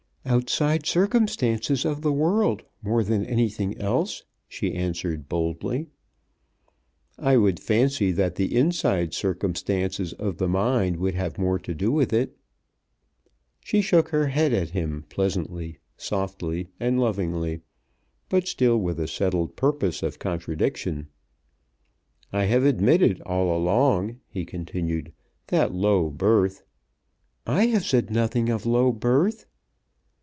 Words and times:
"Outside 0.23 0.85
circumstances 0.85 1.83
of 1.83 2.03
the 2.03 2.13
world 2.13 2.61
more 2.83 3.03
than 3.03 3.25
anything 3.25 3.75
else," 3.79 4.23
she 4.47 4.71
answered, 4.71 5.27
boldly. 5.27 5.87
"I 7.17 7.37
would 7.37 7.59
fancy 7.59 8.11
that 8.11 8.35
the 8.35 8.55
inside 8.55 9.15
circumstances 9.15 10.13
of 10.13 10.37
the 10.37 10.47
mind 10.47 10.97
would 10.97 11.15
have 11.15 11.39
more 11.39 11.57
to 11.59 11.73
do 11.73 11.91
with 11.91 12.13
it." 12.13 12.37
She 13.61 13.81
shook 13.81 14.09
her 14.09 14.27
head 14.27 14.53
at 14.53 14.69
him, 14.69 15.05
pleasantly, 15.09 15.79
softly, 15.97 16.69
and 16.79 16.99
lovingly, 16.99 17.61
but 18.29 18.47
still 18.47 18.77
with 18.77 18.99
a 18.99 19.07
settled 19.07 19.55
purpose 19.55 20.03
of 20.03 20.19
contradiction. 20.19 21.07
"I 22.31 22.43
have 22.45 22.63
admitted 22.63 23.21
all 23.21 23.53
along," 23.57 24.19
he 24.27 24.45
continued, 24.45 25.13
"that 25.47 25.73
low 25.73 26.11
birth" 26.11 26.63
"I 27.47 27.65
have 27.67 27.83
said 27.83 28.11
nothing 28.11 28.49
of 28.49 28.67
low 28.67 28.91
birth!" 28.91 29.47